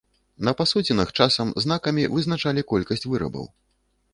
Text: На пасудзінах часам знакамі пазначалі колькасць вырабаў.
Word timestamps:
На 0.47 0.53
пасудзінах 0.61 1.11
часам 1.19 1.47
знакамі 1.65 2.07
пазначалі 2.15 2.65
колькасць 2.73 3.07
вырабаў. 3.11 3.45